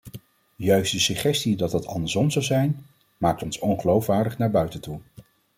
[0.55, 2.85] Juist de suggestie dat het andersom zou zijn,
[3.17, 4.99] maakt ons ongeloofwaardig naar buiten toe.